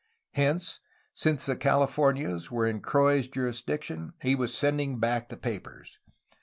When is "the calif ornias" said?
1.45-2.49